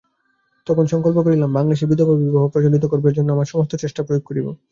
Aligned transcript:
তখন 0.67 0.85
সংকল্প 0.87 1.17
করিলাম, 1.21 1.49
বাংলাদেশে 1.53 1.85
বিধবাবিবাহ 1.91 2.43
প্রচলিত 2.53 2.83
করিবার 2.87 3.15
জন্য 3.17 3.29
আমার 3.31 3.51
সমস্ত 3.51 3.71
চেষ্টা 3.83 4.01
প্রয়োগ 4.03 4.23
করিব। 4.27 4.47